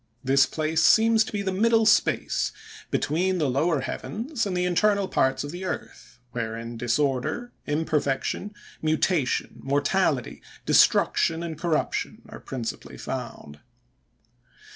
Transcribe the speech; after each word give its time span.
This 0.23 0.47
place 0.47 0.81
seems 0.81 1.23
to 1.25 1.31
be 1.31 1.43
the 1.43 1.51
middle 1.51 1.85
space, 1.85 2.51
between 2.89 3.37
the 3.37 3.47
lower 3.47 3.81
heavens 3.81 4.47
and 4.47 4.57
the 4.57 4.65
internal 4.65 5.07
parts 5.07 5.43
of 5.43 5.51
the 5.51 5.63
earth, 5.63 6.17
wherein 6.31 6.75
disorder, 6.75 7.51
imperfection, 7.67 8.51
mutation, 8.81 9.59
mortality, 9.61 10.41
destruction, 10.65 11.43
and 11.43 11.55
corruption, 11.55 12.23
are 12.29 12.39
principally 12.39 12.97
found. 12.97 13.59